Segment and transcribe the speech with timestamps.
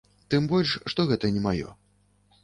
[0.33, 1.69] Тым больш, што гэта не маё.